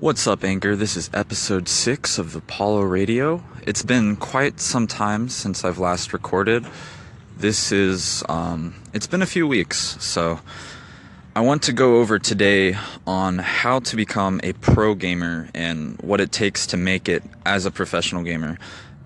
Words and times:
What's 0.00 0.26
up, 0.26 0.44
Anchor? 0.44 0.76
This 0.76 0.96
is 0.96 1.10
episode 1.12 1.68
6 1.68 2.16
of 2.16 2.34
Apollo 2.34 2.84
Radio. 2.84 3.44
It's 3.66 3.82
been 3.82 4.16
quite 4.16 4.58
some 4.58 4.86
time 4.86 5.28
since 5.28 5.62
I've 5.62 5.76
last 5.76 6.14
recorded. 6.14 6.64
This 7.36 7.70
is, 7.70 8.24
um, 8.26 8.76
it's 8.94 9.06
been 9.06 9.20
a 9.20 9.26
few 9.26 9.46
weeks, 9.46 10.02
so 10.02 10.40
I 11.36 11.40
want 11.42 11.64
to 11.64 11.74
go 11.74 11.98
over 11.98 12.18
today 12.18 12.78
on 13.06 13.40
how 13.40 13.80
to 13.80 13.94
become 13.94 14.40
a 14.42 14.54
pro 14.54 14.94
gamer 14.94 15.50
and 15.54 16.00
what 16.00 16.18
it 16.18 16.32
takes 16.32 16.66
to 16.68 16.78
make 16.78 17.06
it 17.06 17.22
as 17.44 17.66
a 17.66 17.70
professional 17.70 18.22
gamer. 18.22 18.56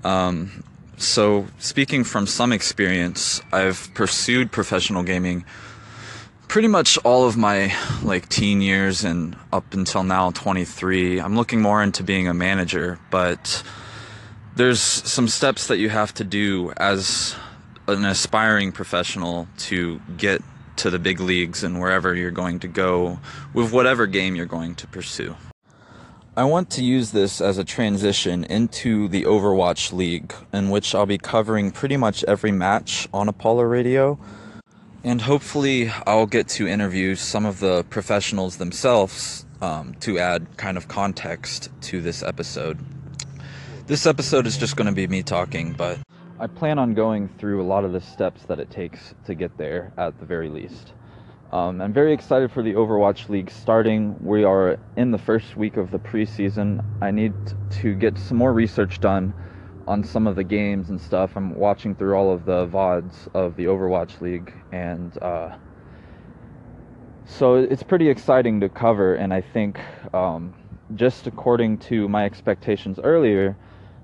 Um, 0.04 0.62
so, 0.96 1.48
speaking 1.58 2.04
from 2.04 2.28
some 2.28 2.52
experience, 2.52 3.42
I've 3.52 3.92
pursued 3.94 4.52
professional 4.52 5.02
gaming 5.02 5.44
pretty 6.54 6.68
much 6.68 6.96
all 6.98 7.26
of 7.26 7.36
my 7.36 7.74
like 8.04 8.28
teen 8.28 8.60
years 8.60 9.02
and 9.02 9.36
up 9.52 9.74
until 9.74 10.04
now 10.04 10.30
23 10.30 11.20
i'm 11.20 11.34
looking 11.34 11.60
more 11.60 11.82
into 11.82 12.04
being 12.04 12.28
a 12.28 12.32
manager 12.32 12.96
but 13.10 13.64
there's 14.54 14.78
some 14.78 15.26
steps 15.26 15.66
that 15.66 15.78
you 15.78 15.88
have 15.88 16.14
to 16.14 16.22
do 16.22 16.72
as 16.76 17.34
an 17.88 18.04
aspiring 18.04 18.70
professional 18.70 19.48
to 19.58 20.00
get 20.16 20.40
to 20.76 20.90
the 20.90 20.98
big 21.00 21.18
leagues 21.18 21.64
and 21.64 21.80
wherever 21.80 22.14
you're 22.14 22.30
going 22.30 22.60
to 22.60 22.68
go 22.68 23.18
with 23.52 23.72
whatever 23.72 24.06
game 24.06 24.36
you're 24.36 24.46
going 24.46 24.76
to 24.76 24.86
pursue. 24.86 25.34
I 26.36 26.44
want 26.44 26.70
to 26.70 26.84
use 26.84 27.10
this 27.10 27.40
as 27.40 27.58
a 27.58 27.64
transition 27.64 28.44
into 28.44 29.08
the 29.08 29.24
Overwatch 29.24 29.92
League, 29.92 30.32
in 30.52 30.70
which 30.70 30.94
I'll 30.94 31.06
be 31.06 31.18
covering 31.18 31.72
pretty 31.72 31.96
much 31.96 32.22
every 32.24 32.52
match 32.52 33.08
on 33.12 33.28
Apollo 33.28 33.64
Radio 33.64 34.20
and 35.04 35.20
hopefully, 35.20 35.90
I'll 36.06 36.26
get 36.26 36.48
to 36.48 36.66
interview 36.66 37.14
some 37.14 37.44
of 37.44 37.60
the 37.60 37.84
professionals 37.84 38.56
themselves 38.56 39.44
um, 39.60 39.94
to 40.00 40.18
add 40.18 40.56
kind 40.56 40.78
of 40.78 40.88
context 40.88 41.70
to 41.82 42.00
this 42.00 42.22
episode. 42.22 42.78
This 43.86 44.06
episode 44.06 44.46
is 44.46 44.56
just 44.56 44.76
going 44.76 44.86
to 44.86 44.94
be 44.94 45.06
me 45.06 45.22
talking, 45.22 45.74
but 45.74 45.98
I 46.40 46.46
plan 46.46 46.78
on 46.78 46.94
going 46.94 47.28
through 47.28 47.62
a 47.62 47.66
lot 47.66 47.84
of 47.84 47.92
the 47.92 48.00
steps 48.00 48.44
that 48.44 48.58
it 48.58 48.70
takes 48.70 49.14
to 49.26 49.34
get 49.34 49.56
there 49.58 49.92
at 49.98 50.18
the 50.18 50.24
very 50.24 50.48
least. 50.48 50.94
Um, 51.52 51.82
I'm 51.82 51.92
very 51.92 52.14
excited 52.14 52.50
for 52.50 52.62
the 52.62 52.72
Overwatch 52.72 53.28
League 53.28 53.50
starting. 53.50 54.16
We 54.20 54.42
are 54.42 54.78
in 54.96 55.10
the 55.10 55.18
first 55.18 55.56
week 55.56 55.76
of 55.76 55.90
the 55.90 55.98
preseason. 55.98 56.82
I 57.02 57.10
need 57.10 57.34
to 57.82 57.94
get 57.94 58.18
some 58.18 58.38
more 58.38 58.54
research 58.54 59.00
done 59.00 59.34
on 59.86 60.02
some 60.02 60.26
of 60.26 60.36
the 60.36 60.44
games 60.44 60.90
and 60.90 61.00
stuff. 61.00 61.36
I'm 61.36 61.54
watching 61.54 61.94
through 61.94 62.14
all 62.14 62.32
of 62.32 62.44
the 62.44 62.66
VODs 62.66 63.28
of 63.34 63.56
the 63.56 63.64
Overwatch 63.64 64.20
League, 64.20 64.52
and 64.72 65.16
uh, 65.22 65.56
so 67.26 67.56
it's 67.56 67.82
pretty 67.82 68.08
exciting 68.08 68.60
to 68.60 68.68
cover. 68.68 69.14
And 69.14 69.32
I 69.32 69.40
think, 69.40 69.80
um, 70.12 70.54
just 70.94 71.26
according 71.26 71.78
to 71.78 72.08
my 72.08 72.24
expectations 72.24 72.98
earlier, 73.02 73.56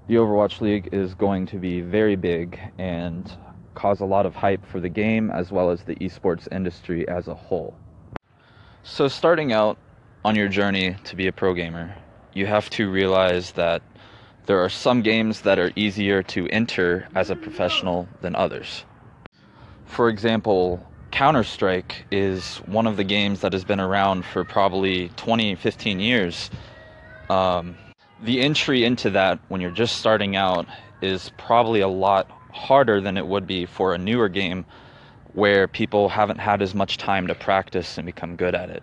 the 0.09 0.15
Overwatch 0.17 0.61
League 0.61 0.89
is 0.93 1.15
going 1.15 1.47
to 1.47 1.57
be 1.57 1.81
very 1.81 2.17
big 2.17 2.59
and 2.79 3.31
cause 3.75 4.01
a 4.01 4.05
lot 4.05 4.27
of 4.27 4.35
hype 4.35 4.67
for 4.67 4.81
the 4.81 4.89
game 4.89 5.31
as 5.31 5.53
well 5.53 5.71
as 5.71 5.83
the 5.85 5.95
esports 5.97 6.49
industry 6.53 7.09
as 7.09 7.29
a 7.29 7.35
whole. 7.35 7.75
So, 8.83 9.09
starting 9.09 9.53
out 9.53 9.79
on 10.25 10.35
your 10.35 10.49
journey 10.49 10.97
to 11.05 11.17
be 11.17 11.27
a 11.27 11.33
pro 11.33 11.55
gamer, 11.55 11.95
you 12.35 12.47
have 12.47 12.69
to 12.71 12.91
realize 12.91 13.53
that 13.53 13.83
there 14.47 14.63
are 14.63 14.69
some 14.69 15.03
games 15.03 15.43
that 15.43 15.59
are 15.59 15.71
easier 15.77 16.23
to 16.23 16.49
enter 16.49 17.09
as 17.15 17.31
a 17.31 17.37
professional 17.37 18.09
than 18.21 18.35
others. 18.35 18.85
For 19.87 20.09
example, 20.09 20.87
Counter 21.11 21.45
Strike 21.45 22.07
is 22.11 22.59
one 22.67 22.87
of 22.87 22.97
the 22.97 23.05
games 23.05 23.41
that 23.41 23.53
has 23.53 23.65
been 23.65 23.81
around 23.81 24.25
for 24.25 24.45
probably 24.45 25.11
20, 25.17 25.55
15 25.57 26.01
years. 26.01 26.51
Um, 27.29 27.77
the 28.23 28.41
entry 28.41 28.85
into 28.85 29.11
that 29.11 29.39
when 29.49 29.61
you're 29.61 29.71
just 29.71 29.97
starting 29.97 30.37
out 30.37 30.67
is 31.03 31.31
probably 31.39 31.81
a 31.81 31.89
lot 31.89 32.31
harder 32.53 33.01
than 33.01 33.17
it 33.17 33.27
would 33.27 33.47
be 33.47 33.67
for 33.67 33.95
a 33.95 33.99
newer 33.99 34.29
game 34.29 34.65
where 35.33 35.69
people 35.69 36.09
haven't 36.09 36.39
had 36.39 36.61
as 36.61 36.75
much 36.75 36.97
time 36.97 37.27
to 37.29 37.35
practice 37.35 37.99
and 37.99 38.07
become 38.07 38.37
good 38.37 38.55
at 38.55 38.71
it 38.71 38.83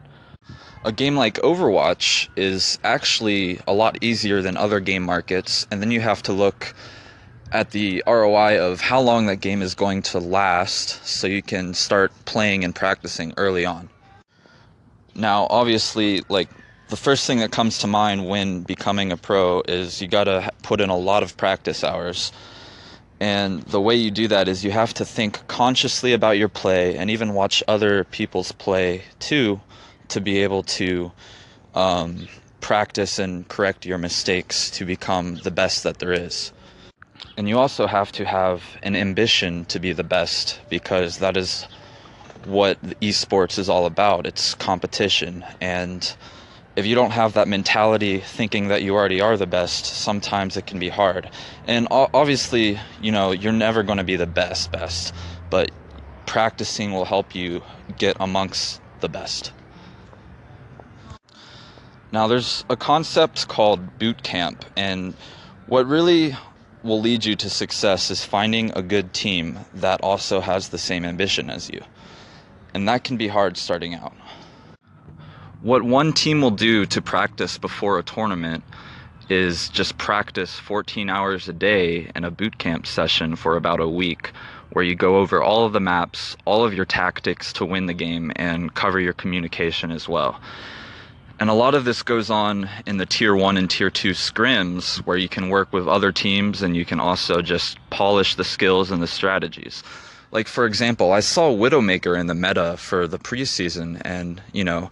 a 0.87 0.91
game 0.93 1.17
like 1.17 1.33
Overwatch 1.41 2.29
is 2.37 2.79
actually 2.81 3.59
a 3.67 3.73
lot 3.73 4.01
easier 4.01 4.41
than 4.41 4.55
other 4.55 4.79
game 4.79 5.03
markets, 5.03 5.67
and 5.69 5.81
then 5.81 5.91
you 5.91 5.99
have 5.99 6.23
to 6.23 6.31
look 6.31 6.73
at 7.51 7.71
the 7.71 8.01
ROI 8.07 8.57
of 8.57 8.79
how 8.79 9.01
long 9.01 9.25
that 9.25 9.41
game 9.41 9.61
is 9.61 9.75
going 9.75 10.01
to 10.01 10.19
last 10.19 11.05
so 11.05 11.27
you 11.27 11.41
can 11.41 11.73
start 11.73 12.13
playing 12.23 12.63
and 12.63 12.73
practicing 12.73 13.33
early 13.35 13.65
on. 13.65 13.89
Now, 15.13 15.47
obviously, 15.49 16.21
like 16.29 16.47
the 16.87 16.95
first 16.95 17.27
thing 17.27 17.39
that 17.39 17.51
comes 17.51 17.79
to 17.79 17.87
mind 17.87 18.25
when 18.25 18.61
becoming 18.61 19.11
a 19.11 19.17
pro 19.17 19.63
is 19.67 20.01
you 20.01 20.07
got 20.07 20.23
to 20.23 20.49
put 20.63 20.79
in 20.79 20.89
a 20.89 20.97
lot 20.97 21.21
of 21.21 21.35
practice 21.35 21.83
hours. 21.83 22.31
And 23.19 23.61
the 23.63 23.81
way 23.81 23.95
you 23.95 24.09
do 24.09 24.29
that 24.29 24.47
is 24.47 24.63
you 24.63 24.71
have 24.71 24.93
to 24.93 25.03
think 25.03 25.45
consciously 25.47 26.13
about 26.13 26.37
your 26.37 26.47
play 26.47 26.95
and 26.95 27.09
even 27.09 27.33
watch 27.33 27.61
other 27.67 28.05
people's 28.05 28.53
play 28.53 29.03
too 29.19 29.59
to 30.09 30.21
be 30.21 30.43
able 30.43 30.63
to 30.63 31.11
um, 31.73 32.27
practice 32.61 33.19
and 33.19 33.47
correct 33.47 33.85
your 33.85 33.97
mistakes 33.97 34.69
to 34.71 34.85
become 34.85 35.37
the 35.37 35.51
best 35.51 35.83
that 35.83 35.99
there 35.99 36.13
is. 36.13 36.51
And 37.37 37.47
you 37.47 37.59
also 37.59 37.87
have 37.87 38.11
to 38.13 38.25
have 38.25 38.63
an 38.83 38.95
ambition 38.95 39.65
to 39.65 39.79
be 39.79 39.93
the 39.93 40.03
best 40.03 40.59
because 40.69 41.19
that 41.19 41.37
is 41.37 41.67
what 42.45 42.81
esports 43.01 43.59
is 43.59 43.69
all 43.69 43.85
about. 43.85 44.25
It's 44.25 44.55
competition. 44.55 45.45
And 45.61 46.15
if 46.75 46.85
you 46.85 46.95
don't 46.95 47.11
have 47.11 47.33
that 47.33 47.47
mentality 47.47 48.19
thinking 48.19 48.69
that 48.69 48.83
you 48.83 48.95
already 48.95 49.21
are 49.21 49.37
the 49.37 49.47
best, 49.47 49.85
sometimes 49.85 50.57
it 50.57 50.65
can 50.65 50.79
be 50.79 50.89
hard. 50.89 51.29
And 51.65 51.87
obviously, 51.91 52.79
you 53.01 53.11
know, 53.11 53.31
you're 53.31 53.51
never 53.51 53.83
going 53.83 53.97
to 53.97 54.03
be 54.03 54.15
the 54.15 54.27
best, 54.27 54.71
best, 54.71 55.13
but 55.49 55.71
practicing 56.25 56.91
will 56.91 57.05
help 57.05 57.33
you 57.35 57.63
get 57.97 58.15
amongst 58.19 58.81
the 58.99 59.09
best. 59.09 59.51
Now, 62.11 62.27
there's 62.27 62.63
a 62.69 62.77
concept 62.77 63.49
called 63.49 63.99
boot 63.99 64.23
camp, 64.23 64.63
and 64.77 65.13
what 65.65 65.85
really 65.87 66.35
will 66.81 67.01
lead 67.01 67.25
you 67.25 67.35
to 67.35 67.49
success 67.49 68.09
is 68.09 68.23
finding 68.23 68.71
a 68.71 68.81
good 68.81 69.13
team 69.13 69.59
that 69.73 69.99
also 70.01 70.39
has 70.39 70.69
the 70.69 70.77
same 70.77 71.03
ambition 71.03 71.49
as 71.49 71.69
you. 71.69 71.81
And 72.73 72.87
that 72.87 73.03
can 73.03 73.17
be 73.17 73.27
hard 73.27 73.57
starting 73.57 73.93
out. 73.93 74.15
What 75.61 75.83
one 75.83 76.13
team 76.13 76.39
will 76.39 76.51
do 76.51 76.85
to 76.85 77.01
practice 77.01 77.57
before 77.57 77.99
a 77.99 78.03
tournament 78.03 78.63
is 79.27 79.67
just 79.67 79.97
practice 79.97 80.57
14 80.57 81.09
hours 81.09 81.49
a 81.49 81.53
day 81.53 82.09
in 82.15 82.23
a 82.23 82.31
boot 82.31 82.57
camp 82.57 82.87
session 82.87 83.35
for 83.35 83.57
about 83.57 83.81
a 83.81 83.87
week 83.87 84.31
where 84.71 84.85
you 84.85 84.95
go 84.95 85.17
over 85.17 85.41
all 85.43 85.65
of 85.65 85.73
the 85.73 85.81
maps, 85.81 86.37
all 86.45 86.63
of 86.63 86.73
your 86.73 86.85
tactics 86.85 87.51
to 87.53 87.65
win 87.65 87.87
the 87.87 87.93
game, 87.93 88.31
and 88.37 88.73
cover 88.75 88.99
your 88.99 89.13
communication 89.13 89.91
as 89.91 90.07
well. 90.07 90.39
And 91.39 91.49
a 91.49 91.53
lot 91.53 91.75
of 91.75 91.85
this 91.85 92.01
goes 92.01 92.29
on 92.29 92.67
in 92.87 92.97
the 92.97 93.05
tier 93.05 93.35
one 93.35 93.57
and 93.57 93.69
tier 93.69 93.91
two 93.91 94.11
scrims 94.11 94.97
where 95.05 95.17
you 95.17 95.29
can 95.29 95.49
work 95.49 95.71
with 95.71 95.87
other 95.87 96.11
teams 96.11 96.63
and 96.63 96.75
you 96.75 96.83
can 96.83 96.99
also 96.99 97.41
just 97.41 97.77
polish 97.91 98.35
the 98.35 98.43
skills 98.43 98.89
and 98.89 99.03
the 99.03 99.07
strategies. 99.07 99.83
Like, 100.31 100.47
for 100.47 100.65
example, 100.65 101.13
I 101.13 101.19
saw 101.19 101.55
Widowmaker 101.55 102.19
in 102.19 102.27
the 102.27 102.33
meta 102.33 102.75
for 102.77 103.07
the 103.07 103.19
preseason, 103.19 104.01
and, 104.03 104.41
you 104.51 104.63
know, 104.63 104.89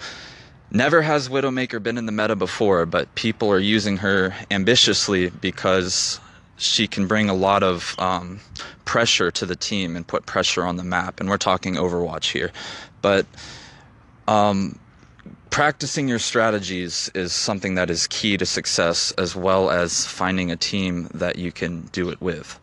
never 0.71 1.01
has 1.01 1.29
Widowmaker 1.29 1.81
been 1.81 1.97
in 1.97 2.05
the 2.05 2.11
meta 2.11 2.35
before, 2.35 2.85
but 2.85 3.13
people 3.15 3.51
are 3.51 3.59
using 3.59 3.97
her 3.97 4.33
ambitiously 4.49 5.29
because 5.29 6.19
she 6.57 6.87
can 6.87 7.05
bring 7.07 7.29
a 7.29 7.33
lot 7.33 7.63
of 7.63 7.95
um, 7.99 8.39
pressure 8.85 9.29
to 9.31 9.45
the 9.45 9.57
team 9.57 9.95
and 9.95 10.07
put 10.07 10.25
pressure 10.25 10.63
on 10.63 10.77
the 10.77 10.83
map. 10.83 11.19
And 11.19 11.27
we're 11.27 11.37
talking 11.37 11.75
Overwatch 11.75 12.31
here. 12.31 12.51
But 13.01 13.25
um, 14.27 14.79
practicing 15.55 16.09
your 16.09 16.19
strategies 16.19 17.09
is 17.15 17.31
something 17.31 17.75
that 17.75 17.89
is 17.89 18.07
key 18.07 18.35
to 18.35 18.45
success 18.45 19.13
as 19.13 19.37
well 19.37 19.71
as 19.71 20.05
finding 20.05 20.51
a 20.51 20.55
team 20.57 21.07
that 21.13 21.37
you 21.37 21.49
can 21.49 21.83
do 21.93 22.09
it 22.09 22.19
with. 22.19 22.59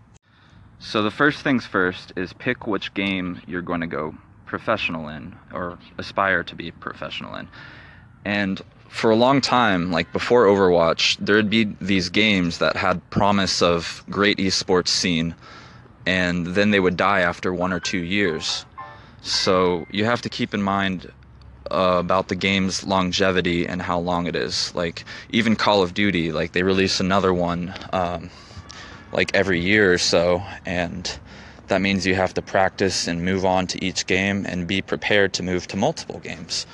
So 0.79 1.03
the 1.03 1.11
first 1.11 1.41
things 1.43 1.65
first 1.65 2.13
is 2.17 2.35
pick 2.35 2.67
which 2.67 2.93
game 2.93 3.41
you're 3.47 3.63
going 3.63 3.81
to 3.81 3.87
go 3.87 4.15
professional 4.45 5.09
in 5.09 5.35
or 5.55 5.79
aspire 5.97 6.45
to 6.45 6.55
be 6.55 6.71
professional 6.71 7.35
in. 7.35 7.49
And 8.27 8.61
for 8.91 9.11
a 9.11 9.17
long 9.17 9.41
time, 9.41 9.91
like 9.91 10.13
before 10.13 10.45
Overwatch, 10.45 11.17
there'd 11.19 11.49
be 11.49 11.75
these 11.81 12.11
games 12.11 12.59
that 12.59 12.77
had 12.77 13.09
promise 13.09 13.63
of 13.63 14.05
great 14.11 14.37
esports 14.37 14.89
scene 14.89 15.35
and 16.05 16.49
then 16.49 16.73
they 16.73 16.81
would 16.81 16.99
die 16.99 17.21
after 17.21 17.55
one 17.55 17.73
or 17.73 17.81
two 17.81 18.05
years. 18.05 18.67
So 19.23 19.87
you 19.91 20.05
have 20.05 20.21
to 20.21 20.29
keep 20.29 20.53
in 20.53 20.63
mind 20.63 21.11
uh, 21.73 21.99
about 21.99 22.29
the 22.29 22.37
game's 22.37 22.85
longevity 22.85 23.67
and 23.67 23.83
how 23.83 23.99
long 23.99 24.27
it 24.27 24.37
is. 24.37 24.75
Like 24.75 25.05
even 25.31 25.57
Call 25.57 25.83
of 25.83 25.95
Duty, 25.95 26.33
like 26.33 26.53
they 26.53 26.63
release 26.63 27.01
another 27.01 27.33
one 27.33 27.75
um, 27.93 28.31
like 29.13 29.35
every 29.35 29.61
year 29.61 29.93
or 29.93 29.99
so, 29.99 30.43
and 30.67 31.19
that 31.69 31.81
means 31.81 32.07
you 32.07 32.15
have 32.15 32.35
to 32.35 32.43
practice 32.43 33.09
and 33.09 33.25
move 33.25 33.45
on 33.45 33.67
to 33.69 33.85
each 33.85 34.07
game 34.07 34.45
and 34.47 34.67
be 34.67 34.83
prepared 34.83 35.33
to 35.35 35.43
move 35.43 35.67
to 35.69 35.77
multiple 35.77 36.19
games. 36.19 36.67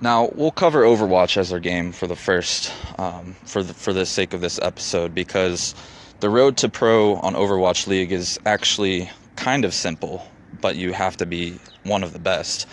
Now 0.00 0.30
we'll 0.34 0.50
cover 0.50 0.82
Overwatch 0.82 1.36
as 1.36 1.52
our 1.52 1.60
game 1.60 1.92
for 1.92 2.06
the 2.06 2.16
first, 2.16 2.72
um, 2.98 3.34
for 3.44 3.62
the 3.62 3.72
for 3.72 3.92
the 3.92 4.04
sake 4.04 4.34
of 4.34 4.40
this 4.40 4.58
episode, 4.60 5.14
because 5.14 5.74
the 6.20 6.28
road 6.28 6.56
to 6.58 6.68
pro 6.68 7.16
on 7.16 7.34
Overwatch 7.34 7.86
League 7.86 8.12
is 8.12 8.38
actually 8.44 9.10
kind 9.36 9.64
of 9.64 9.72
simple, 9.72 10.26
but 10.60 10.76
you 10.76 10.92
have 10.92 11.16
to 11.18 11.26
be 11.26 11.58
one 11.84 12.02
of 12.02 12.12
the 12.12 12.18
best. 12.18 12.66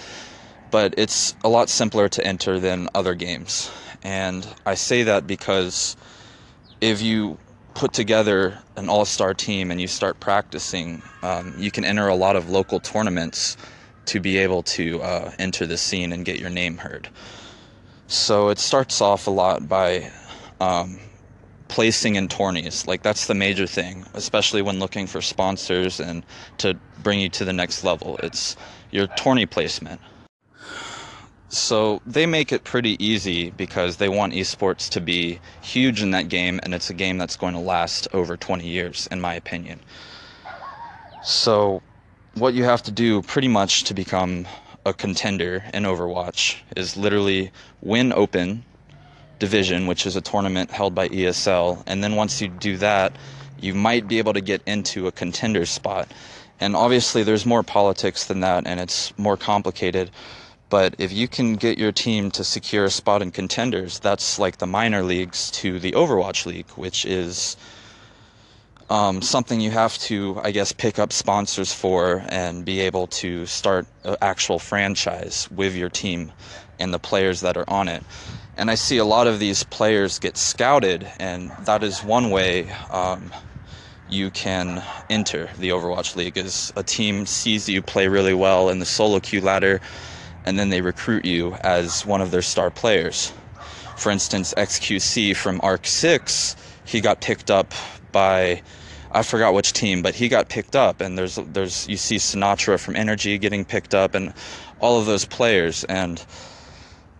But 0.71 0.95
it's 0.97 1.35
a 1.43 1.49
lot 1.49 1.69
simpler 1.69 2.07
to 2.09 2.25
enter 2.25 2.59
than 2.59 2.89
other 2.95 3.13
games, 3.13 3.69
and 4.03 4.47
I 4.65 4.75
say 4.75 5.03
that 5.03 5.27
because 5.27 5.97
if 6.79 7.01
you 7.01 7.37
put 7.73 7.93
together 7.93 8.57
an 8.75 8.89
all-star 8.89 9.33
team 9.33 9.71
and 9.71 9.79
you 9.79 9.87
start 9.87 10.19
practicing, 10.19 11.01
um, 11.23 11.53
you 11.57 11.71
can 11.71 11.85
enter 11.85 12.07
a 12.07 12.15
lot 12.15 12.35
of 12.35 12.49
local 12.49 12.79
tournaments 12.79 13.57
to 14.05 14.19
be 14.19 14.37
able 14.37 14.63
to 14.63 15.01
uh, 15.01 15.31
enter 15.39 15.65
the 15.65 15.77
scene 15.77 16.11
and 16.11 16.25
get 16.25 16.39
your 16.39 16.49
name 16.49 16.77
heard. 16.77 17.09
So 18.07 18.49
it 18.49 18.59
starts 18.59 19.01
off 19.01 19.27
a 19.27 19.31
lot 19.31 19.69
by 19.69 20.11
um, 20.59 20.99
placing 21.67 22.15
in 22.15 22.27
tourneys. 22.27 22.87
Like 22.87 23.03
that's 23.03 23.27
the 23.27 23.35
major 23.35 23.67
thing, 23.67 24.05
especially 24.13 24.61
when 24.61 24.79
looking 24.79 25.07
for 25.07 25.21
sponsors 25.21 25.99
and 25.99 26.25
to 26.57 26.77
bring 27.03 27.19
you 27.19 27.29
to 27.29 27.45
the 27.45 27.53
next 27.53 27.83
level. 27.83 28.17
It's 28.21 28.57
your 28.91 29.07
tourney 29.07 29.45
placement. 29.45 30.01
So 31.53 32.01
they 32.05 32.25
make 32.25 32.53
it 32.53 32.63
pretty 32.63 32.95
easy 33.03 33.49
because 33.49 33.97
they 33.97 34.07
want 34.07 34.31
esports 34.31 34.89
to 34.91 35.01
be 35.01 35.41
huge 35.61 36.01
in 36.01 36.11
that 36.11 36.29
game, 36.29 36.61
and 36.63 36.73
it's 36.73 36.89
a 36.89 36.93
game 36.93 37.17
that's 37.17 37.35
going 37.35 37.55
to 37.55 37.59
last 37.59 38.07
over 38.13 38.37
20 38.37 38.65
years, 38.65 39.09
in 39.11 39.19
my 39.19 39.33
opinion. 39.33 39.81
So 41.25 41.81
what 42.35 42.53
you 42.53 42.63
have 42.63 42.81
to 42.83 42.91
do 42.91 43.21
pretty 43.21 43.49
much 43.49 43.83
to 43.83 43.93
become 43.93 44.47
a 44.85 44.93
contender 44.93 45.61
in 45.73 45.83
Overwatch 45.83 46.55
is 46.77 46.95
literally 46.95 47.51
win 47.81 48.13
open 48.13 48.63
division, 49.37 49.87
which 49.87 50.05
is 50.05 50.15
a 50.15 50.21
tournament 50.21 50.71
held 50.71 50.95
by 50.95 51.09
ESL, 51.09 51.83
and 51.85 52.01
then 52.01 52.15
once 52.15 52.39
you 52.39 52.47
do 52.47 52.77
that, 52.77 53.11
you 53.59 53.73
might 53.73 54.07
be 54.07 54.19
able 54.19 54.31
to 54.31 54.41
get 54.41 54.61
into 54.65 55.05
a 55.05 55.11
contender 55.11 55.65
spot. 55.65 56.07
And 56.61 56.77
obviously, 56.77 57.23
there's 57.23 57.45
more 57.45 57.61
politics 57.61 58.23
than 58.25 58.39
that, 58.39 58.65
and 58.65 58.79
it's 58.79 59.11
more 59.17 59.35
complicated. 59.35 60.11
But 60.71 60.95
if 60.99 61.11
you 61.11 61.27
can 61.27 61.55
get 61.55 61.77
your 61.77 61.91
team 61.91 62.31
to 62.31 62.45
secure 62.45 62.85
a 62.85 62.89
spot 62.89 63.21
in 63.21 63.31
contenders, 63.31 63.99
that's 63.99 64.39
like 64.39 64.57
the 64.57 64.65
minor 64.65 65.03
leagues 65.03 65.51
to 65.51 65.79
the 65.79 65.91
Overwatch 65.91 66.45
League, 66.45 66.69
which 66.77 67.05
is 67.05 67.57
um, 68.89 69.21
something 69.21 69.59
you 69.59 69.71
have 69.71 69.97
to, 69.99 70.39
I 70.41 70.51
guess, 70.51 70.71
pick 70.71 70.97
up 70.97 71.11
sponsors 71.11 71.73
for 71.73 72.23
and 72.29 72.63
be 72.63 72.79
able 72.79 73.07
to 73.07 73.45
start 73.45 73.85
an 74.05 74.15
actual 74.21 74.59
franchise 74.59 75.49
with 75.51 75.75
your 75.75 75.89
team 75.89 76.31
and 76.79 76.93
the 76.93 76.99
players 76.99 77.41
that 77.41 77.57
are 77.57 77.69
on 77.69 77.89
it. 77.89 78.01
And 78.55 78.71
I 78.71 78.75
see 78.75 78.97
a 78.97 79.05
lot 79.05 79.27
of 79.27 79.39
these 79.39 79.63
players 79.63 80.19
get 80.19 80.37
scouted, 80.37 81.05
and 81.19 81.51
that 81.65 81.83
is 81.83 82.01
one 82.01 82.29
way 82.29 82.71
um, 82.91 83.29
you 84.09 84.31
can 84.31 84.81
enter 85.09 85.49
the 85.59 85.69
Overwatch 85.69 86.15
League. 86.15 86.37
Is 86.37 86.71
a 86.77 86.83
team 86.83 87.25
sees 87.25 87.67
you 87.67 87.81
play 87.81 88.07
really 88.07 88.33
well 88.33 88.69
in 88.69 88.79
the 88.79 88.85
solo 88.85 89.19
queue 89.19 89.41
ladder, 89.41 89.81
and 90.45 90.57
then 90.57 90.69
they 90.69 90.81
recruit 90.81 91.25
you 91.25 91.53
as 91.61 92.05
one 92.05 92.21
of 92.21 92.31
their 92.31 92.41
star 92.41 92.69
players. 92.69 93.33
For 93.97 94.11
instance, 94.11 94.53
XQC 94.57 95.35
from 95.35 95.59
Arc 95.63 95.85
Six, 95.85 96.55
he 96.85 97.01
got 97.01 97.21
picked 97.21 97.51
up 97.51 97.73
by 98.11 98.61
I 99.13 99.23
forgot 99.23 99.53
which 99.53 99.73
team, 99.73 100.01
but 100.01 100.15
he 100.15 100.29
got 100.29 100.47
picked 100.47 100.75
up, 100.75 101.01
and 101.01 101.17
there's 101.17 101.35
there's 101.35 101.87
you 101.87 101.97
see 101.97 102.15
Sinatra 102.15 102.79
from 102.79 102.95
Energy 102.95 103.37
getting 103.37 103.65
picked 103.65 103.93
up, 103.93 104.15
and 104.15 104.33
all 104.79 104.99
of 104.99 105.05
those 105.05 105.25
players, 105.25 105.83
and 105.83 106.23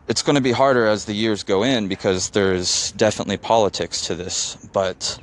it's 0.08 0.22
going 0.24 0.36
to 0.36 0.42
be 0.42 0.52
harder 0.52 0.88
as 0.88 1.06
the 1.06 1.14
years 1.14 1.44
go 1.44 1.64
in 1.64 1.88
because 1.88 2.32
there's 2.32 2.92
definitely 2.94 3.38
politics 3.38 4.08
to 4.08 4.16
this, 4.16 4.58
but 4.74 5.20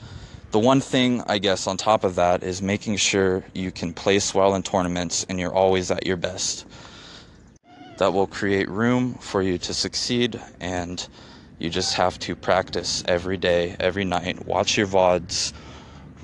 the 0.51 0.59
one 0.59 0.81
thing 0.81 1.23
I 1.27 1.39
guess 1.39 1.67
on 1.67 1.77
top 1.77 2.05
of 2.05 2.15
that 2.15 2.43
is 2.43 2.63
making 2.63 2.97
sure 2.97 3.45
you 3.53 3.71
can 3.71 3.93
place 3.93 4.35
well 4.35 4.55
in 4.55 4.63
tournaments 4.63 5.27
and 5.29 5.39
you're 5.39 5.53
always 5.53 5.91
at 5.91 6.07
your 6.07 6.17
best. 6.17 6.67
That 7.99 8.13
will 8.13 8.27
create 8.27 8.69
room 8.69 9.15
for 9.15 9.43
you 9.43 9.59
to 9.59 9.75
succeed 9.75 10.41
and 10.61 11.07
you 11.59 11.71
just 11.71 11.95
have 11.95 12.19
to 12.21 12.37
practice 12.37 13.03
every 13.07 13.37
day, 13.37 13.77
every 13.81 14.05
night, 14.05 14.47
watch 14.47 14.77
your 14.77 14.87
VODs 14.87 15.53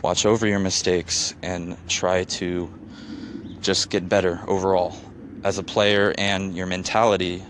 watch 0.03 0.27
over 0.27 0.47
your 0.47 0.59
mistakes 0.59 1.35
and 1.43 1.77
try 1.89 2.25
to 2.25 2.71
just 3.63 3.91
get 3.91 4.09
better 4.09 4.41
overall 4.47 4.97
as 5.43 5.59
a 5.59 5.63
player 5.63 6.15
and 6.19 6.55
your 6.55 6.67
mentality 6.67 7.45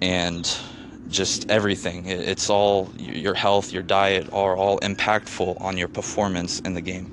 and 0.00 0.58
just 1.08 1.44
everything. 1.48 2.06
It's 2.06 2.48
all 2.50 2.92
your 2.98 3.34
health, 3.34 3.72
your 3.72 3.82
diet 3.82 4.28
are 4.32 4.56
all 4.56 4.78
impactful 4.80 5.60
on 5.60 5.76
your 5.76 5.88
performance 5.88 6.60
in 6.60 6.74
the 6.74 6.80
game. 6.80 7.12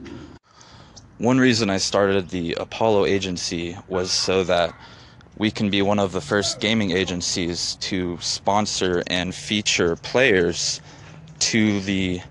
One 1.18 1.40
reason 1.40 1.70
I 1.70 1.78
started 1.78 2.30
the 2.30 2.56
Apollo 2.56 3.06
agency 3.06 3.78
was 3.88 4.12
so 4.12 4.44
that 4.46 4.74
we 5.40 5.50
can 5.50 5.70
be 5.70 5.82
one 5.82 6.00
of 6.00 6.12
the 6.12 6.22
first 6.22 6.60
gaming 6.60 6.92
agencies 6.92 7.76
to 7.80 8.18
sponsor 8.20 9.02
and 9.08 9.34
feature 9.34 9.96
players 9.96 10.82
to 11.40 11.80
the 11.80 12.22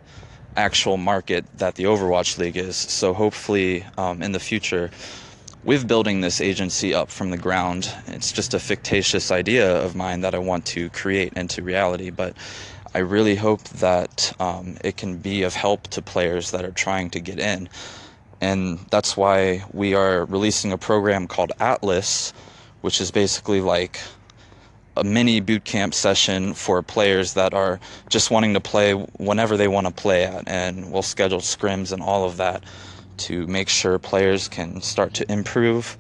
actual 0.57 0.99
market 0.99 1.47
that 1.57 1.75
the 1.77 1.85
Overwatch 1.85 2.37
League 2.37 2.59
is. 2.59 2.77
So 2.77 3.15
hopefully, 3.15 3.85
um, 3.97 4.23
in 4.23 4.33
the 4.33 4.39
future, 4.39 4.91
with 5.65 5.89
building 5.89 6.21
this 6.21 6.41
agency 6.41 6.93
up 6.93 7.11
from 7.11 7.31
the 7.31 7.39
ground, 7.39 7.91
it's 8.09 8.31
just 8.31 8.53
a 8.53 8.59
fictitious 8.59 9.31
idea 9.31 9.83
of 9.83 9.97
mine 9.97 10.21
that 10.21 10.35
I 10.35 10.39
want 10.39 10.67
to 10.67 10.91
create 10.91 11.33
into 11.33 11.63
reality. 11.63 12.11
But 12.11 12.37
I 12.95 12.99
really 12.99 13.37
hope 13.37 13.65
that 13.81 14.35
um, 14.39 14.77
it 14.85 14.99
can 14.99 15.17
be 15.17 15.45
of 15.45 15.55
help 15.55 15.89
to 15.89 16.03
players 16.03 16.51
that 16.51 16.65
are 16.65 16.73
trying 16.73 17.09
to 17.11 17.21
get 17.21 17.39
in. 17.39 17.71
And 18.43 18.81
that's 18.91 19.17
why 19.17 19.65
we 19.73 19.95
are 19.95 20.27
releasing 20.27 20.73
a 20.73 20.79
program 20.79 21.27
called 21.27 21.53
Atlas, 21.59 22.35
which 22.81 23.01
is 23.01 23.11
basically 23.11 23.61
like 23.61 24.01
a 24.97 25.05
mini 25.05 25.41
boot 25.41 25.65
camp 25.65 25.95
session 25.95 26.55
for 26.55 26.83
players 26.83 27.35
that 27.35 27.55
are 27.55 27.79
just 28.09 28.31
wanting 28.31 28.55
to 28.55 28.61
play 28.61 28.93
whenever 28.93 29.57
they 29.57 29.69
want 29.69 29.87
to 29.87 29.93
play 29.93 30.25
at, 30.25 30.49
and 30.49 30.91
we'll 30.91 31.03
schedule 31.03 31.39
scrims 31.39 31.93
and 31.93 32.03
all 32.03 32.25
of 32.25 32.37
that 32.37 32.65
to 33.17 33.47
make 33.47 33.69
sure 33.69 33.99
players 33.99 34.49
can 34.49 34.81
start 34.81 35.15
to 35.15 35.31
improve 35.31 35.97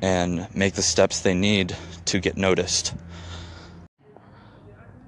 and 0.00 0.48
make 0.54 0.74
the 0.74 0.82
steps 0.82 1.20
they 1.20 1.34
need 1.34 1.76
to 2.06 2.18
get 2.18 2.36
noticed. 2.36 2.94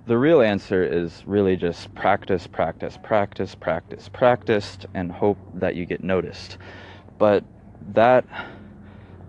The 0.07 0.19
real 0.19 0.43
answer 0.43 0.85
is 0.85 1.23
really 1.27 1.57
just 1.57 1.95
practice, 1.95 2.47
practice, 2.47 2.99
practice, 3.03 3.55
practice, 3.55 4.11
practice, 4.11 4.79
and 4.93 5.11
hope 5.11 5.39
that 5.55 5.77
you 5.77 5.87
get 5.87 6.05
noticed. 6.05 6.59
But 7.17 7.43
that 7.95 8.27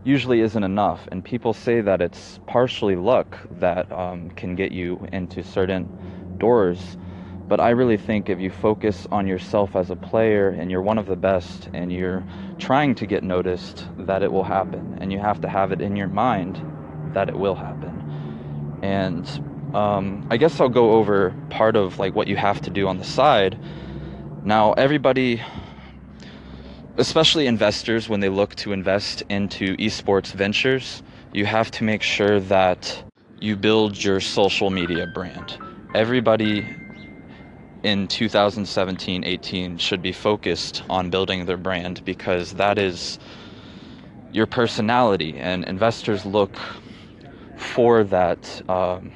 usually 0.06 0.40
isn't 0.40 0.64
enough. 0.64 1.08
And 1.12 1.26
people 1.26 1.52
say 1.52 1.82
that 1.82 2.00
it's 2.00 2.40
partially 2.46 2.96
luck 2.96 3.38
that 3.60 3.92
um, 3.92 4.30
can 4.30 4.56
get 4.56 4.72
you 4.72 5.06
into 5.12 5.44
certain 5.44 5.90
doors. 6.38 6.96
But 7.48 7.60
I 7.60 7.72
really 7.72 7.98
think 7.98 8.30
if 8.30 8.40
you 8.40 8.50
focus 8.50 9.08
on 9.12 9.28
yourself 9.28 9.76
as 9.76 9.90
a 9.90 9.96
player 9.96 10.50
and 10.50 10.72
you're 10.72 10.82
one 10.82 10.98
of 10.98 11.08
the 11.08 11.16
best 11.16 11.70
and 11.74 11.92
you're 11.92 12.24
trying 12.60 12.96
to 12.96 13.06
get 13.06 13.24
noticed, 13.24 13.86
that 13.98 14.24
it 14.24 14.32
will 14.32 14.44
happen. 14.44 14.98
And 15.02 15.12
you 15.12 15.20
have 15.20 15.42
to 15.42 15.50
have 15.50 15.72
it 15.72 15.82
in 15.82 15.96
your 15.96 16.08
mind 16.08 16.62
that 17.14 17.28
it 17.28 17.38
will 17.38 17.56
happen. 17.56 18.80
And 18.82 19.28
um, 19.76 20.28
I 20.30 20.38
guess 20.38 20.60
I'll 20.60 20.70
go 20.70 20.92
over 20.94 21.36
part 21.50 21.76
of 21.76 22.00
like 22.00 22.16
what 22.16 22.28
you 22.28 22.36
have 22.38 22.62
to 22.62 22.70
do 22.70 22.88
on 22.88 22.98
the 22.98 23.04
side. 23.04 23.60
Now, 24.44 24.74
everybody 24.74 25.42
especially 26.98 27.48
investors 27.48 28.08
when 28.08 28.20
they 28.20 28.30
look 28.30 28.56
to 28.56 28.72
invest 28.72 29.24
into 29.30 29.76
esports 29.78 30.32
ventures, 30.32 31.04
you 31.34 31.46
have 31.46 31.70
to 31.72 31.84
make 31.84 32.02
sure 32.02 32.40
that 32.40 33.04
you 33.42 33.56
build 33.56 34.02
your 34.02 34.20
social 34.20 34.70
media 34.70 35.06
brand. 35.08 35.58
Everybody 35.94 36.66
in 37.84 38.08
2017 38.08 39.24
18 39.24 39.78
should 39.78 40.02
be 40.02 40.12
focused 40.12 40.84
on 40.90 41.10
building 41.10 41.46
their 41.46 41.58
brand 41.58 42.04
because 42.06 42.54
that 42.54 42.78
is 42.78 43.20
your 44.32 44.46
personality, 44.46 45.38
and 45.38 45.64
investors 45.66 46.26
look 46.26 46.58
for 47.58 48.04
that. 48.06 48.62
Um, 48.70 49.12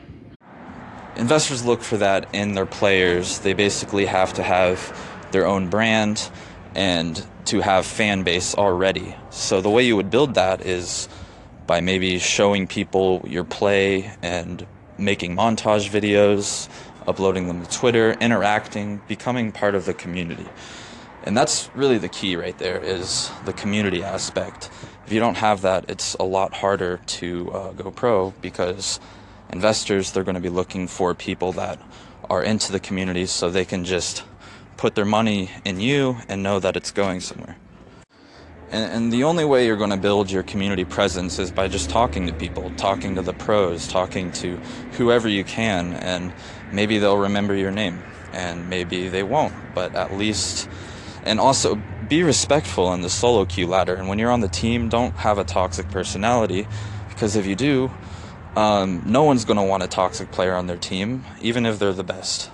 investors 1.15 1.65
look 1.65 1.81
for 1.81 1.97
that 1.97 2.29
in 2.33 2.53
their 2.53 2.65
players. 2.65 3.39
They 3.39 3.53
basically 3.53 4.05
have 4.05 4.33
to 4.33 4.43
have 4.43 4.95
their 5.31 5.45
own 5.45 5.69
brand 5.69 6.29
and 6.75 7.25
to 7.45 7.61
have 7.61 7.85
fan 7.85 8.23
base 8.23 8.55
already. 8.55 9.15
So 9.29 9.61
the 9.61 9.69
way 9.69 9.85
you 9.85 9.95
would 9.95 10.11
build 10.11 10.35
that 10.35 10.65
is 10.65 11.09
by 11.67 11.81
maybe 11.81 12.19
showing 12.19 12.67
people 12.67 13.23
your 13.27 13.43
play 13.43 14.11
and 14.21 14.65
making 14.97 15.35
montage 15.35 15.89
videos, 15.89 16.69
uploading 17.07 17.47
them 17.47 17.65
to 17.65 17.71
Twitter, 17.71 18.13
interacting, 18.13 19.01
becoming 19.07 19.51
part 19.51 19.75
of 19.75 19.85
the 19.85 19.93
community. 19.93 20.47
And 21.23 21.35
that's 21.35 21.69
really 21.75 21.97
the 21.97 22.09
key 22.09 22.35
right 22.35 22.57
there 22.57 22.79
is 22.79 23.29
the 23.45 23.53
community 23.53 24.03
aspect. 24.03 24.69
If 25.05 25.11
you 25.11 25.19
don't 25.19 25.37
have 25.37 25.61
that, 25.61 25.85
it's 25.89 26.13
a 26.15 26.23
lot 26.23 26.53
harder 26.53 27.01
to 27.05 27.51
uh, 27.51 27.71
go 27.73 27.91
pro 27.91 28.31
because 28.41 28.99
investors, 29.51 30.11
they're 30.11 30.23
going 30.23 30.35
to 30.35 30.41
be 30.41 30.49
looking 30.49 30.87
for 30.87 31.13
people 31.13 31.51
that 31.53 31.81
are 32.29 32.43
into 32.43 32.71
the 32.71 32.79
community 32.79 33.25
so 33.25 33.49
they 33.49 33.65
can 33.65 33.85
just 33.85 34.23
put 34.79 34.95
their 34.95 35.03
money 35.03 35.51
in 35.65 35.77
you 35.77 36.15
and 36.29 36.41
know 36.41 36.57
that 36.57 36.77
it's 36.77 36.89
going 36.89 37.19
somewhere. 37.19 37.57
And, 38.71 38.91
and 38.93 39.13
the 39.13 39.25
only 39.25 39.43
way 39.43 39.65
you're 39.65 39.75
going 39.75 39.89
to 39.89 39.97
build 39.97 40.31
your 40.31 40.41
community 40.41 40.85
presence 40.85 41.37
is 41.37 41.51
by 41.51 41.67
just 41.67 41.89
talking 41.89 42.27
to 42.27 42.33
people, 42.33 42.71
talking 42.77 43.15
to 43.15 43.21
the 43.21 43.33
pros, 43.33 43.89
talking 43.89 44.31
to 44.33 44.55
whoever 44.93 45.27
you 45.27 45.43
can, 45.43 45.95
and 45.95 46.33
maybe 46.71 46.97
they'll 46.97 47.17
remember 47.17 47.55
your 47.55 47.71
name, 47.71 48.01
and 48.31 48.69
maybe 48.69 49.09
they 49.09 49.21
won't, 49.21 49.53
but 49.75 49.93
at 49.95 50.13
least, 50.13 50.69
and 51.25 51.41
also 51.41 51.75
be 52.07 52.23
respectful 52.23 52.93
in 52.93 53.01
the 53.01 53.09
solo 53.09 53.43
queue 53.43 53.67
ladder. 53.67 53.95
And 53.95 54.07
when 54.07 54.17
you're 54.17 54.31
on 54.31 54.39
the 54.39 54.47
team, 54.47 54.87
don't 54.87 55.13
have 55.15 55.37
a 55.37 55.43
toxic 55.43 55.89
personality, 55.89 56.67
because 57.09 57.35
if 57.35 57.45
you 57.45 57.55
do, 57.55 57.91
um, 58.55 59.03
no 59.05 59.23
one's 59.23 59.43
going 59.43 59.57
to 59.57 59.63
want 59.63 59.83
a 59.83 59.87
toxic 59.87 60.31
player 60.31 60.55
on 60.55 60.67
their 60.67 60.77
team, 60.77 61.25
even 61.41 61.65
if 61.65 61.79
they're 61.79 61.91
the 61.91 62.05
best. 62.05 62.49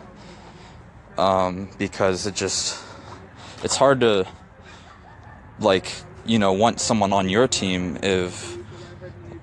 Um, 1.18 1.70
because 1.78 2.28
it 2.28 2.36
just, 2.36 2.84
it's 3.64 3.76
hard 3.76 4.02
to 4.02 4.28
like 5.60 5.92
you 6.26 6.40
know 6.40 6.54
want 6.54 6.80
someone 6.80 7.14
on 7.14 7.30
your 7.30 7.48
team 7.48 7.98
if 8.04 8.58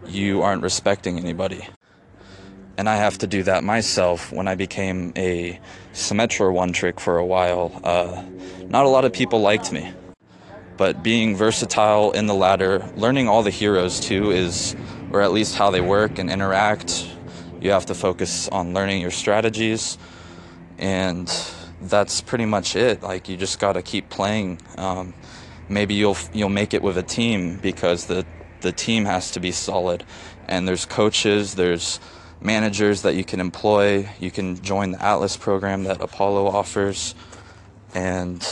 you 0.06 0.42
aren't 0.42 0.62
respecting 0.62 1.18
anybody. 1.18 1.66
And 2.78 2.88
i 2.88 2.96
have 2.96 3.18
to 3.18 3.26
do 3.26 3.42
that 3.44 3.64
myself. 3.64 4.32
When 4.32 4.48
i 4.48 4.54
became 4.54 5.12
a 5.16 5.58
symmetra 5.92 6.52
one 6.52 6.72
trick 6.72 7.00
for 7.00 7.18
a 7.18 7.26
while 7.26 7.80
uh, 7.84 8.22
not 8.68 8.84
a 8.84 8.88
lot 8.88 9.04
of 9.04 9.12
people 9.12 9.40
liked 9.40 9.72
me. 9.72 9.92
But 10.76 11.02
being 11.02 11.36
versatile 11.36 12.12
in 12.12 12.26
the 12.26 12.34
ladder 12.34 12.90
learning 12.96 13.28
all 13.28 13.42
the 13.42 13.50
heroes 13.50 14.00
too 14.00 14.30
is 14.30 14.74
or 15.10 15.20
at 15.20 15.32
least 15.32 15.56
how 15.56 15.70
they 15.70 15.80
work 15.80 16.18
and 16.18 16.30
interact. 16.30 17.08
You 17.60 17.70
have 17.70 17.86
to 17.86 17.94
focus 17.94 18.48
on 18.48 18.74
learning 18.74 19.00
your 19.00 19.10
strategies. 19.10 19.98
And 20.78 21.28
that's 21.88 22.20
pretty 22.20 22.44
much 22.44 22.76
it. 22.76 23.02
Like 23.02 23.28
you 23.28 23.36
just 23.36 23.58
got 23.58 23.74
to 23.74 23.82
keep 23.82 24.08
playing. 24.08 24.58
Um, 24.78 25.14
maybe 25.68 25.94
you'll 25.94 26.16
you'll 26.32 26.48
make 26.48 26.74
it 26.74 26.82
with 26.82 26.96
a 26.96 27.02
team 27.02 27.56
because 27.56 28.06
the 28.06 28.24
the 28.60 28.72
team 28.72 29.04
has 29.04 29.30
to 29.32 29.40
be 29.40 29.52
solid. 29.52 30.04
And 30.48 30.66
there's 30.66 30.86
coaches 30.86 31.54
there's 31.54 32.00
managers 32.40 33.02
that 33.02 33.14
you 33.14 33.24
can 33.24 33.40
employ. 33.40 34.08
You 34.20 34.30
can 34.30 34.60
join 34.62 34.92
the 34.92 35.02
atlas 35.02 35.36
program 35.36 35.84
that 35.84 36.00
apollo 36.00 36.46
offers. 36.46 37.14
And 37.94 38.46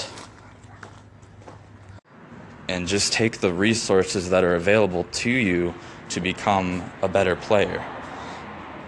and 2.69 2.87
just 2.87 3.13
take 3.13 3.39
the 3.39 3.53
resources 3.53 4.31
that 4.31 4.45
are 4.45 4.55
available 4.55 5.05
to 5.13 5.31
you 5.31 5.75
to 6.11 6.21
become 6.21 6.91
a 7.03 7.09
better 7.09 7.35
player 7.35 7.85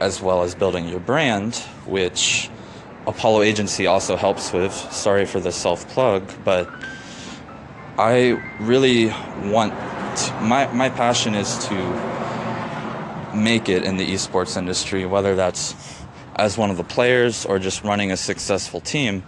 as 0.00 0.20
well 0.20 0.42
as 0.42 0.54
building 0.54 0.88
your 0.88 1.00
brand 1.00 1.56
which 1.86 2.48
apollo 3.06 3.42
agency 3.42 3.86
also 3.86 4.16
helps 4.16 4.52
with 4.52 4.72
sorry 4.72 5.26
for 5.26 5.40
the 5.40 5.52
self 5.52 5.88
plug 5.88 6.22
but 6.44 6.68
I 7.98 8.42
really 8.58 9.08
want 9.50 9.74
to, 10.16 10.40
my 10.40 10.66
my 10.72 10.88
passion 10.88 11.34
is 11.34 11.58
to 11.66 11.74
make 13.34 13.68
it 13.68 13.84
in 13.84 13.98
the 13.98 14.06
esports 14.06 14.56
industry, 14.56 15.04
whether 15.04 15.34
that's 15.34 15.74
as 16.36 16.56
one 16.56 16.70
of 16.70 16.78
the 16.78 16.84
players 16.84 17.44
or 17.44 17.58
just 17.58 17.84
running 17.84 18.10
a 18.10 18.16
successful 18.16 18.80
team. 18.80 19.22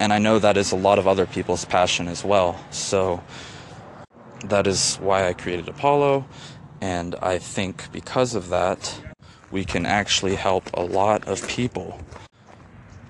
And 0.00 0.14
I 0.14 0.18
know 0.18 0.38
that 0.38 0.56
is 0.56 0.72
a 0.72 0.76
lot 0.76 0.98
of 0.98 1.06
other 1.06 1.26
people's 1.26 1.66
passion 1.66 2.08
as 2.08 2.24
well. 2.24 2.58
So 2.70 3.22
that 4.44 4.66
is 4.66 4.96
why 4.96 5.28
I 5.28 5.34
created 5.34 5.68
Apollo. 5.68 6.24
And 6.80 7.14
I 7.16 7.38
think 7.38 7.92
because 7.92 8.34
of 8.34 8.48
that, 8.48 8.98
we 9.50 9.64
can 9.64 9.84
actually 9.84 10.36
help 10.36 10.70
a 10.72 10.82
lot 10.82 11.28
of 11.28 11.46
people 11.46 12.00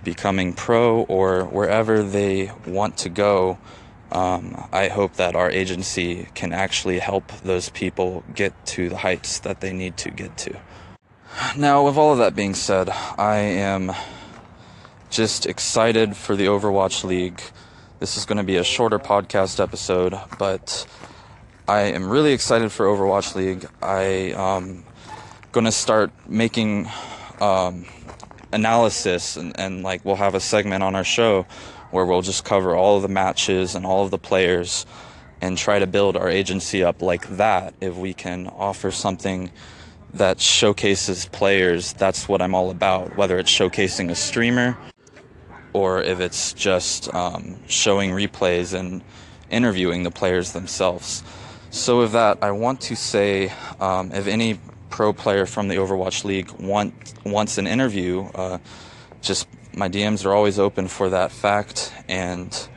becoming 0.07 0.55
pro 0.55 1.03
or 1.03 1.45
wherever 1.45 2.03
they 2.03 2.51
want 2.65 2.97
to 2.97 3.11
go 3.11 3.59
um, 4.13 4.69
I 4.73 4.89
hope 4.89 5.15
that 5.15 5.35
our 5.35 5.51
agency 5.51 6.29
can 6.35 6.53
actually 6.53 7.01
help 7.01 7.33
those 7.43 7.71
people 7.71 8.23
get 8.35 8.53
to 8.67 8.89
the 8.89 8.99
heights 8.99 9.41
that 9.41 9.61
they 9.61 9.73
need 9.73 9.97
to 9.99 10.11
get 10.11 10.37
to. 10.39 10.57
Now, 11.57 11.85
with 11.85 11.97
all 11.97 12.13
of 12.13 12.19
that 12.19 12.35
being 12.35 12.55
said, 12.55 12.89
I 13.19 13.37
am 13.39 13.93
just 15.11 15.45
excited 15.45 16.17
for 16.17 16.37
the 16.37 16.47
Overwatch 16.47 17.05
League. 17.05 17.43
This 17.99 18.17
is 18.17 18.25
going 18.25 18.39
to 18.39 18.45
be 18.45 18.57
a 18.57 18.65
shorter 18.65 18.99
podcast 18.99 19.61
episode, 19.61 20.15
but 20.39 20.87
I 21.67 21.81
am 21.81 22.09
really 22.09 22.33
excited 22.33 22.71
for 22.71 22.87
Overwatch 22.87 23.35
League. 23.35 23.67
I 23.83 24.33
am 24.37 24.85
going 25.53 25.67
to 25.67 25.73
start 25.73 26.13
making 26.29 26.89
um, 27.41 27.87
analysis 28.57 29.37
and, 29.37 29.59
and 29.61 29.85
like 29.85 30.05
we'll 30.05 30.17
have 30.17 30.35
a 30.35 30.41
segment 30.41 30.83
on 30.83 30.97
our 30.97 31.05
show 31.05 31.47
where 31.93 32.05
we'll 32.05 32.23
just 32.23 32.45
cover 32.45 32.75
all 32.75 32.97
of 32.97 33.03
the 33.03 33.09
matches 33.09 33.77
and 33.77 33.87
all 33.87 34.05
of 34.05 34.11
the 34.11 34.19
players 34.19 34.85
and 35.41 35.57
try 35.57 35.79
to 35.79 35.87
build 35.87 36.17
our 36.17 36.29
agency 36.29 36.83
up 36.83 37.03
like 37.03 37.29
that. 37.37 37.75
If 37.81 37.95
we 37.95 38.15
can 38.15 38.49
offer 38.49 38.91
something 38.91 39.53
that 40.15 40.41
showcases 40.41 41.27
players, 41.27 41.93
that's 41.93 42.29
what 42.29 42.43
I'm 42.43 42.55
all 42.55 42.71
about. 42.71 43.17
Whether 43.17 43.39
it's 43.39 43.51
showcasing 43.51 44.11
a 44.11 44.15
streamer 44.15 44.77
or 45.73 46.03
if 46.03 46.21
it's 46.21 46.55
just 46.55 47.13
um, 47.15 47.57
showing 47.69 48.11
replays 48.11 48.73
and 48.73 49.03
interviewing 49.51 50.03
the 50.03 50.11
players 50.11 50.53
themselves. 50.53 51.23
So, 51.71 51.99
with 51.99 52.13
that, 52.13 52.39
I 52.43 52.53
want 52.53 52.81
to 52.83 52.97
say 52.97 53.53
um, 53.79 54.11
if 54.13 54.27
any 54.27 54.59
pro 54.91 55.13
player 55.13 55.47
from 55.47 55.69
the 55.69 55.77
Overwatch 55.77 56.25
League 56.25 56.51
want, 56.53 56.95
wants 57.25 57.59
an 57.59 57.67
interview, 57.67 58.25
uh, 58.35 58.59
just 59.21 59.49
my 59.75 59.89
DMs 59.89 60.25
are 60.25 60.33
always 60.33 60.59
open 60.59 60.89
for 60.89 61.11
that 61.11 61.31
fact, 61.31 61.93
and 62.09 62.69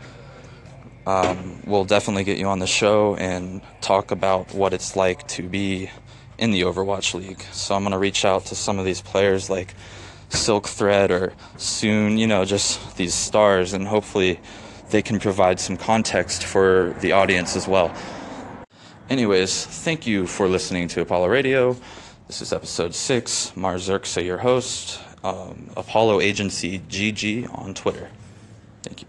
um, 1.05 1.61
we'll 1.65 1.85
definitely 1.85 2.23
get 2.23 2.37
you 2.37 2.47
on 2.47 2.59
the 2.59 2.67
show 2.67 3.15
and 3.15 3.61
talk 3.81 4.11
about 4.11 4.53
what 4.53 4.73
it's 4.73 4.95
like 4.95 5.27
to 5.29 5.47
be 5.47 5.89
in 6.37 6.51
the 6.51 6.61
Overwatch 6.61 7.13
League. 7.13 7.41
So 7.51 7.75
I'm 7.75 7.83
going 7.83 7.91
to 7.91 7.97
reach 7.97 8.25
out 8.25 8.45
to 8.47 8.55
some 8.55 8.79
of 8.79 8.85
these 8.85 9.01
players 9.01 9.49
like 9.49 9.75
Silkthread 10.29 11.09
or 11.09 11.33
Soon, 11.57 12.17
you 12.17 12.27
know, 12.27 12.45
just 12.45 12.97
these 12.97 13.13
stars, 13.13 13.73
and 13.73 13.87
hopefully 13.87 14.39
they 14.89 15.01
can 15.01 15.19
provide 15.19 15.59
some 15.59 15.77
context 15.77 16.43
for 16.43 16.95
the 17.01 17.11
audience 17.11 17.55
as 17.55 17.67
well. 17.67 17.93
Anyways, 19.09 19.65
thank 19.65 20.05
you 20.05 20.27
for 20.27 20.47
listening 20.47 20.87
to 20.89 21.01
Apollo 21.01 21.27
Radio. 21.27 21.75
This 22.29 22.43
is 22.43 22.53
episode 22.53 22.93
six. 22.93 23.57
Mars 23.57 23.89
your 24.23 24.37
host 24.37 25.01
um, 25.23 25.71
Apollo 25.75 26.21
Agency 26.21 26.77
GG 26.77 27.51
on 27.57 27.73
Twitter. 27.73 28.07
Thank 28.83 29.01
you. 29.01 29.07